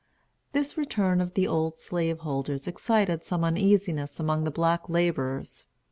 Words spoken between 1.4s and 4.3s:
old slaveholders excited some uneasiness